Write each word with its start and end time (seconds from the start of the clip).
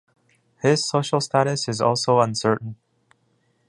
His 0.63 0.89
social 0.89 1.21
status 1.21 1.67
is 1.69 1.79
also 1.79 2.21
uncertain. 2.21 2.75